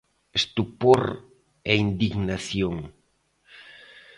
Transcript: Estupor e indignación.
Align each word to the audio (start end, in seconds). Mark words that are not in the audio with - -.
Estupor 0.41 1.01
e 1.71 1.73
indignación. 1.85 2.75